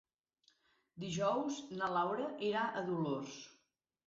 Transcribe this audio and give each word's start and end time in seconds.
Dijous 1.03 1.59
na 1.81 1.91
Laura 1.99 2.27
irà 2.49 2.65
a 2.67 2.83
Dolors. 2.89 3.39